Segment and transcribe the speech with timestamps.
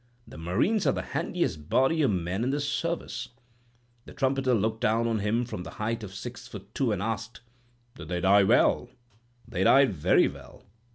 [0.27, 3.29] The Marines are the handiest body o' men in the service.'
[4.05, 7.41] "The trumpeter looked down on him from the height of six foot two, and asked:
[7.93, 8.89] 'Did they die well?'
[9.47, 10.63] "'They died very well.